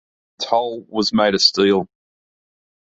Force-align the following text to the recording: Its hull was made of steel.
Its 0.39 0.49
hull 0.49 0.81
was 0.89 1.13
made 1.13 1.35
of 1.35 1.41
steel. 1.43 1.87